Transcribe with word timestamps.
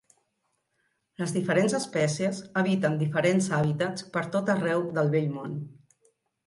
Les 1.23 1.33
diferents 1.35 1.75
espècies 1.81 2.41
habiten 2.63 2.99
diferents 3.03 3.51
hàbitats 3.59 4.09
per 4.17 4.27
tot 4.37 4.55
arreu 4.59 4.89
del 4.99 5.17
Vell 5.19 5.31
Món. 5.37 5.59